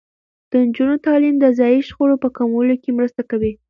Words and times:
د 0.49 0.51
نجونو 0.67 0.95
تعلیم 1.05 1.35
د 1.39 1.45
ځايي 1.57 1.79
شخړو 1.87 2.15
په 2.23 2.29
کمولو 2.37 2.75
کې 2.81 2.95
مرسته 2.97 3.21
کوي. 3.29 3.51